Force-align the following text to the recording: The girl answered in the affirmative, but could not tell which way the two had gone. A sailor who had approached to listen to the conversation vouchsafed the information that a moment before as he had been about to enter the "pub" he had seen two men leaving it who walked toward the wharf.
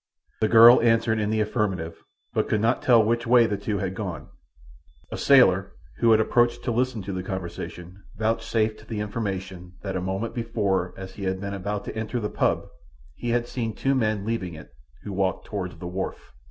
The 0.39 0.47
girl 0.47 0.81
answered 0.81 1.19
in 1.19 1.29
the 1.29 1.41
affirmative, 1.41 2.03
but 2.33 2.49
could 2.49 2.59
not 2.59 2.81
tell 2.81 3.03
which 3.03 3.27
way 3.27 3.45
the 3.45 3.55
two 3.55 3.77
had 3.77 3.93
gone. 3.93 4.29
A 5.11 5.15
sailor 5.19 5.73
who 5.99 6.09
had 6.09 6.19
approached 6.19 6.63
to 6.63 6.71
listen 6.71 7.03
to 7.03 7.13
the 7.13 7.21
conversation 7.21 8.01
vouchsafed 8.17 8.87
the 8.87 8.99
information 8.99 9.73
that 9.83 9.95
a 9.95 10.01
moment 10.01 10.33
before 10.33 10.95
as 10.97 11.13
he 11.13 11.25
had 11.25 11.39
been 11.39 11.53
about 11.53 11.85
to 11.85 11.95
enter 11.95 12.19
the 12.19 12.29
"pub" 12.29 12.65
he 13.13 13.29
had 13.29 13.47
seen 13.47 13.75
two 13.75 13.93
men 13.93 14.25
leaving 14.25 14.55
it 14.55 14.71
who 15.03 15.13
walked 15.13 15.45
toward 15.45 15.79
the 15.79 15.85
wharf. 15.85 16.33